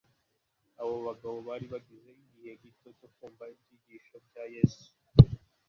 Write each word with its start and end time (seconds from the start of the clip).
Abo 0.81 0.95
bagabo 1.07 1.37
bari 1.47 1.65
bagize 1.73 2.09
igihe 2.23 2.51
gito 2.61 2.87
cyo 2.97 3.07
kumva 3.15 3.43
ibyigisho 3.53 4.15
bya 4.27 4.43
Yesu. 4.53 4.87